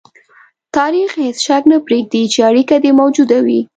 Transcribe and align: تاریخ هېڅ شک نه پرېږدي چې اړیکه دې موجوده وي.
تاریخ 0.77 1.09
هېڅ 1.23 1.37
شک 1.47 1.63
نه 1.71 1.77
پرېږدي 1.85 2.21
چې 2.33 2.39
اړیکه 2.49 2.75
دې 2.83 2.91
موجوده 2.99 3.37
وي. 3.45 3.61